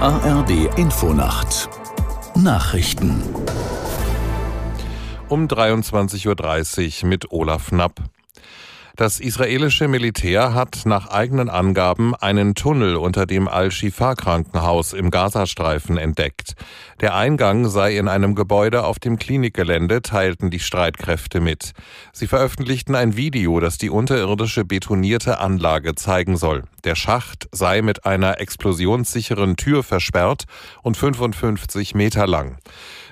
ARD 0.00 0.50
Infonacht 0.76 1.70
Nachrichten 2.34 3.22
um 5.28 5.46
23.30 5.48 7.02
Uhr 7.02 7.08
mit 7.08 7.32
Olaf 7.32 7.68
Knapp. 7.68 8.02
Das 8.96 9.20
israelische 9.20 9.88
Militär 9.88 10.54
hat 10.54 10.86
nach 10.86 11.08
eigenen 11.08 11.50
Angaben 11.50 12.14
einen 12.14 12.54
Tunnel 12.54 12.96
unter 12.96 13.26
dem 13.26 13.46
Al-Shifa-Krankenhaus 13.46 14.94
im 14.94 15.10
Gazastreifen 15.10 15.98
entdeckt. 15.98 16.54
Der 17.02 17.14
Eingang 17.14 17.68
sei 17.68 17.98
in 17.98 18.08
einem 18.08 18.34
Gebäude 18.34 18.84
auf 18.84 18.98
dem 18.98 19.18
Klinikgelände, 19.18 20.00
teilten 20.00 20.50
die 20.50 20.60
Streitkräfte 20.60 21.40
mit. 21.40 21.72
Sie 22.14 22.26
veröffentlichten 22.26 22.94
ein 22.94 23.18
Video, 23.18 23.60
das 23.60 23.76
die 23.76 23.90
unterirdische 23.90 24.64
betonierte 24.64 25.40
Anlage 25.40 25.94
zeigen 25.94 26.38
soll. 26.38 26.62
Der 26.84 26.94
Schacht 26.94 27.50
sei 27.52 27.82
mit 27.82 28.06
einer 28.06 28.40
explosionssicheren 28.40 29.56
Tür 29.56 29.82
versperrt 29.82 30.44
und 30.82 30.96
55 30.96 31.94
Meter 31.94 32.26
lang. 32.26 32.56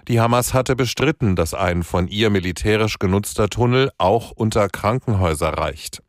Die 0.08 0.20
Hamas 0.20 0.52
hatte 0.52 0.76
bestritten, 0.76 1.34
dass 1.34 1.54
ein 1.54 1.82
von 1.82 2.08
ihr 2.08 2.28
militärisch 2.28 2.98
genutzter 2.98 3.48
Tunnel 3.48 3.90
auch 3.96 4.32
unter 4.32 4.68
Krankenhäuser 4.68 5.48
reicht. 5.48 6.02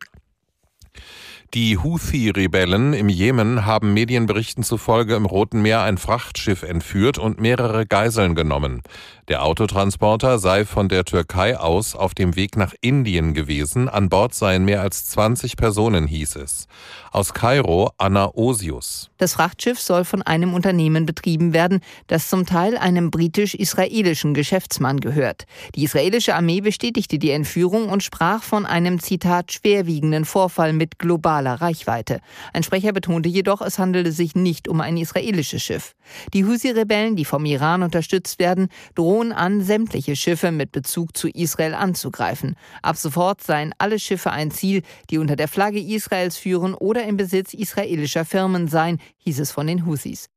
Die 1.54 1.78
Houthi-Rebellen 1.78 2.92
im 2.92 3.08
Jemen 3.08 3.64
haben 3.64 3.94
Medienberichten 3.94 4.64
zufolge 4.64 5.14
im 5.14 5.26
Roten 5.26 5.62
Meer 5.62 5.82
ein 5.82 5.96
Frachtschiff 5.96 6.64
entführt 6.64 7.18
und 7.18 7.40
mehrere 7.40 7.86
Geiseln 7.86 8.34
genommen. 8.34 8.82
Der 9.28 9.42
Autotransporter 9.42 10.38
sei 10.38 10.64
von 10.64 10.88
der 10.88 11.04
Türkei 11.04 11.58
aus 11.58 11.94
auf 11.96 12.14
dem 12.14 12.36
Weg 12.36 12.56
nach 12.56 12.74
Indien 12.80 13.34
gewesen. 13.34 13.88
An 13.88 14.08
Bord 14.08 14.34
seien 14.34 14.64
mehr 14.64 14.82
als 14.82 15.06
20 15.06 15.56
Personen, 15.56 16.06
hieß 16.06 16.36
es. 16.36 16.68
Aus 17.10 17.32
Kairo 17.32 17.90
Anna 17.98 18.30
Osius. 18.34 19.10
Das 19.18 19.34
Frachtschiff 19.34 19.80
soll 19.80 20.04
von 20.04 20.22
einem 20.22 20.52
Unternehmen 20.52 21.06
betrieben 21.06 21.52
werden, 21.54 21.80
das 22.06 22.28
zum 22.28 22.46
Teil 22.46 22.76
einem 22.76 23.10
britisch-israelischen 23.10 24.34
Geschäftsmann 24.34 25.00
gehört. 25.00 25.46
Die 25.74 25.84
israelische 25.84 26.34
Armee 26.34 26.60
bestätigte 26.60 27.18
die 27.18 27.30
Entführung 27.30 27.88
und 27.88 28.02
sprach 28.02 28.42
von 28.42 28.64
einem 28.66 29.00
Zitat 29.00 29.52
schwerwiegenden 29.52 30.24
Vorfall 30.24 30.72
mit 30.72 30.98
global 30.98 31.35
globaler 31.36 31.60
Reichweite. 31.60 32.20
Ein 32.52 32.62
Sprecher 32.62 32.92
betonte 32.92 33.28
jedoch, 33.28 33.60
es 33.60 33.78
handele 33.78 34.12
sich 34.12 34.34
nicht 34.34 34.68
um 34.68 34.80
ein 34.80 34.96
israelisches 34.96 35.62
Schiff. 35.62 35.94
Die 36.32 36.44
Husi-Rebellen, 36.44 37.16
die 37.16 37.24
vom 37.24 37.44
Iran 37.44 37.82
unterstützt 37.82 38.38
werden, 38.38 38.68
drohen 38.94 39.32
an, 39.32 39.60
sämtliche 39.60 40.16
Schiffe 40.16 40.50
mit 40.50 40.72
Bezug 40.72 41.16
zu 41.16 41.28
Israel 41.28 41.74
anzugreifen. 41.74 42.54
Ab 42.82 42.96
sofort 42.96 43.42
seien 43.42 43.74
alle 43.78 43.98
Schiffe 43.98 44.30
ein 44.30 44.50
Ziel, 44.50 44.82
die 45.10 45.18
unter 45.18 45.36
der 45.36 45.48
Flagge 45.48 45.80
Israels 45.80 46.36
führen 46.38 46.74
oder 46.74 47.04
im 47.04 47.16
Besitz 47.16 47.52
israelischer 47.52 48.24
Firmen 48.24 48.68
seien, 48.68 48.98
hieß 49.18 49.40
es 49.40 49.52
von 49.52 49.66
den 49.66 49.84
Husis. 49.84 50.28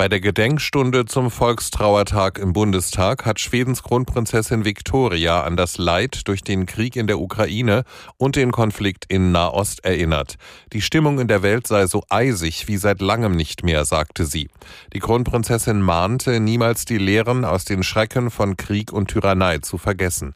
Bei 0.00 0.08
der 0.08 0.20
Gedenkstunde 0.20 1.04
zum 1.04 1.30
Volkstrauertag 1.30 2.38
im 2.38 2.54
Bundestag 2.54 3.26
hat 3.26 3.38
Schwedens 3.38 3.82
Kronprinzessin 3.82 4.64
Viktoria 4.64 5.42
an 5.42 5.58
das 5.58 5.76
Leid 5.76 6.26
durch 6.26 6.42
den 6.42 6.64
Krieg 6.64 6.96
in 6.96 7.06
der 7.06 7.20
Ukraine 7.20 7.84
und 8.16 8.34
den 8.34 8.50
Konflikt 8.50 9.04
in 9.10 9.30
Nahost 9.30 9.84
erinnert. 9.84 10.36
Die 10.72 10.80
Stimmung 10.80 11.18
in 11.18 11.28
der 11.28 11.42
Welt 11.42 11.66
sei 11.66 11.86
so 11.86 12.02
eisig 12.08 12.66
wie 12.66 12.78
seit 12.78 13.02
langem 13.02 13.36
nicht 13.36 13.62
mehr, 13.62 13.84
sagte 13.84 14.24
sie. 14.24 14.48
Die 14.94 15.00
Kronprinzessin 15.00 15.82
mahnte, 15.82 16.40
niemals 16.40 16.86
die 16.86 16.96
Lehren 16.96 17.44
aus 17.44 17.66
den 17.66 17.82
Schrecken 17.82 18.30
von 18.30 18.56
Krieg 18.56 18.94
und 18.94 19.08
Tyrannei 19.08 19.58
zu 19.58 19.76
vergessen. 19.76 20.32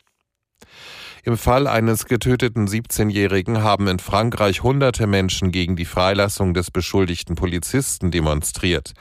Im 1.26 1.38
Fall 1.38 1.66
eines 1.66 2.04
getöteten 2.04 2.68
17-Jährigen 2.68 3.62
haben 3.62 3.88
in 3.88 3.98
Frankreich 3.98 4.62
hunderte 4.62 5.06
Menschen 5.06 5.52
gegen 5.52 5.74
die 5.74 5.86
Freilassung 5.86 6.52
des 6.52 6.70
beschuldigten 6.70 7.34
Polizisten 7.34 8.10
demonstriert. 8.10 8.92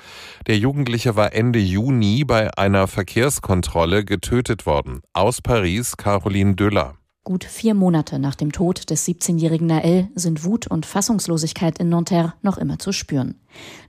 Der 0.47 0.57
Jugendliche 0.57 1.17
war 1.17 1.33
Ende 1.33 1.59
Juni 1.59 2.23
bei 2.23 2.57
einer 2.57 2.87
Verkehrskontrolle 2.87 4.05
getötet 4.05 4.65
worden. 4.65 5.01
Aus 5.11 5.41
Paris 5.41 5.97
Caroline 5.97 6.55
Düller. 6.55 6.95
Gut 7.25 7.45
vier 7.45 7.73
Monate 7.73 8.19
nach 8.19 8.35
dem 8.35 8.51
Tod 8.51 8.89
des 8.89 9.07
17-jährigen 9.07 9.65
Nael 9.65 10.09
sind 10.13 10.43
Wut 10.43 10.67
und 10.67 10.85
Fassungslosigkeit 10.85 11.77
in 11.77 11.87
Nanterre 11.87 12.33
noch 12.41 12.57
immer 12.57 12.79
zu 12.79 12.91
spüren. 12.91 13.35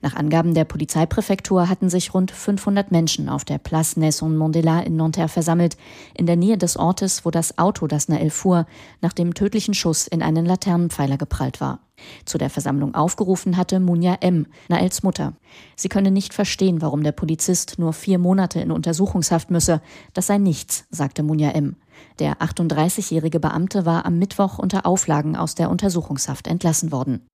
Nach 0.02 0.14
Angaben 0.14 0.54
der 0.54 0.64
Polizeipräfektur 0.64 1.68
hatten 1.68 1.90
sich 1.90 2.14
rund 2.14 2.30
500 2.30 2.92
Menschen 2.92 3.28
auf 3.28 3.44
der 3.44 3.58
Place 3.58 3.96
Nelson 3.96 4.36
Mandela 4.36 4.78
in 4.82 4.94
Nanterre 4.94 5.28
versammelt, 5.28 5.76
in 6.16 6.26
der 6.26 6.36
Nähe 6.36 6.56
des 6.56 6.76
Ortes, 6.76 7.24
wo 7.24 7.32
das 7.32 7.58
Auto, 7.58 7.88
das 7.88 8.08
Nael 8.08 8.30
fuhr, 8.30 8.66
nach 9.00 9.12
dem 9.12 9.34
tödlichen 9.34 9.74
Schuss 9.74 10.06
in 10.06 10.22
einen 10.22 10.46
Laternenpfeiler 10.46 11.16
geprallt 11.16 11.60
war. 11.60 11.80
Zu 12.24 12.38
der 12.38 12.50
Versammlung 12.50 12.94
aufgerufen 12.94 13.56
hatte 13.56 13.80
Munja 13.80 14.16
M., 14.20 14.46
Naels 14.68 15.02
Mutter. 15.02 15.32
Sie 15.74 15.88
könne 15.88 16.12
nicht 16.12 16.34
verstehen, 16.34 16.82
warum 16.82 17.02
der 17.02 17.12
Polizist 17.12 17.80
nur 17.80 17.94
vier 17.94 18.20
Monate 18.20 18.60
in 18.60 18.70
Untersuchungshaft 18.70 19.50
müsse. 19.50 19.82
Das 20.12 20.28
sei 20.28 20.38
nichts, 20.38 20.86
sagte 20.90 21.24
Munja 21.24 21.50
M. 21.50 21.74
Der 22.18 22.38
38-jährige 22.38 23.40
Beamte 23.40 23.86
war 23.86 24.06
am 24.06 24.18
Mittwoch 24.18 24.58
unter 24.58 24.86
Auflagen 24.86 25.36
aus 25.36 25.54
der 25.54 25.70
Untersuchungshaft 25.70 26.46
entlassen 26.46 26.92
worden. 26.92 27.26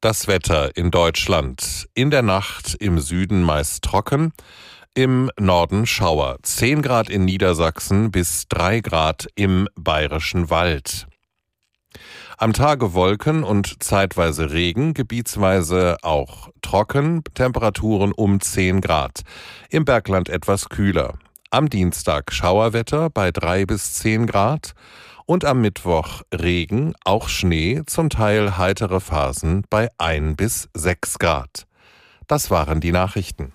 Das 0.00 0.28
Wetter 0.28 0.76
in 0.76 0.90
Deutschland. 0.90 1.86
In 1.94 2.10
der 2.10 2.22
Nacht 2.22 2.74
im 2.74 2.98
Süden 2.98 3.42
meist 3.42 3.82
trocken, 3.82 4.32
im 4.94 5.30
Norden 5.38 5.86
Schauer. 5.86 6.38
10 6.42 6.82
Grad 6.82 7.08
in 7.08 7.24
Niedersachsen 7.24 8.10
bis 8.10 8.46
3 8.48 8.80
Grad 8.80 9.26
im 9.34 9.68
Bayerischen 9.74 10.50
Wald. 10.50 11.06
Am 12.38 12.52
Tage 12.52 12.92
Wolken 12.92 13.44
und 13.44 13.82
zeitweise 13.82 14.50
Regen, 14.52 14.92
gebietsweise 14.92 15.96
auch 16.02 16.50
trocken, 16.60 17.24
Temperaturen 17.32 18.12
um 18.12 18.40
10 18.40 18.82
Grad. 18.82 19.22
Im 19.70 19.86
Bergland 19.86 20.28
etwas 20.28 20.68
kühler. 20.68 21.14
Am 21.56 21.70
Dienstag 21.70 22.34
Schauerwetter 22.34 23.08
bei 23.08 23.32
3 23.32 23.64
bis 23.64 23.94
10 23.94 24.26
Grad 24.26 24.74
und 25.24 25.46
am 25.46 25.62
Mittwoch 25.62 26.20
Regen, 26.30 26.92
auch 27.02 27.30
Schnee, 27.30 27.80
zum 27.86 28.10
Teil 28.10 28.58
heitere 28.58 29.00
Phasen 29.00 29.64
bei 29.70 29.88
1 29.96 30.36
bis 30.36 30.68
6 30.74 31.18
Grad. 31.18 31.66
Das 32.26 32.50
waren 32.50 32.82
die 32.82 32.92
Nachrichten. 32.92 33.54